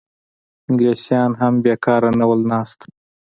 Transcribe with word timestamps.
انګلیسیان 0.67 1.31
هم 1.41 1.53
بېکاره 1.63 2.11
نه 2.19 2.25
وو 2.29 2.35
ناست. 2.51 2.79